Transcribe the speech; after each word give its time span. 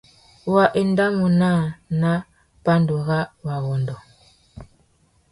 Wa 0.53 0.65
endamú 0.81 1.25
naā 1.39 1.63
nà 2.01 2.11
pandúrâwurrôndô. 2.63 3.95